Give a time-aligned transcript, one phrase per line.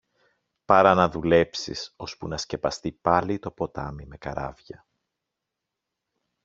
[0.65, 4.85] παρά να δουλέψεις ώσπου να σκεπαστεί πάλι το ποτάμι με καράβια.